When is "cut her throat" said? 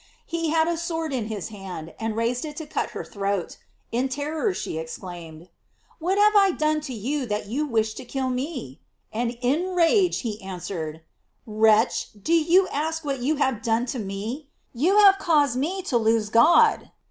2.65-3.57